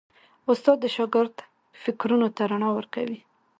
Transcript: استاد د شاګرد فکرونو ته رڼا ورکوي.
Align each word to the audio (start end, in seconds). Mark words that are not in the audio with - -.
استاد 0.51 0.77
د 0.81 0.85
شاګرد 0.95 1.35
فکرونو 1.83 2.27
ته 2.35 2.41
رڼا 2.51 2.69
ورکوي. 2.73 3.19